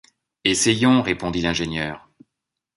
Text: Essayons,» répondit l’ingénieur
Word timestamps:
Essayons,» 0.45 1.01
répondit 1.03 1.43
l’ingénieur 1.43 2.09